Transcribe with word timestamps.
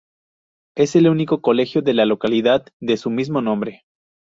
Es 0.75 0.95
el 0.95 1.07
único 1.09 1.43
colegio 1.43 1.83
de 1.83 1.93
la 1.93 2.07
localidad 2.07 2.65
de 2.79 2.97
su 2.97 3.11
mismo 3.11 3.39
nombre. 3.43 3.85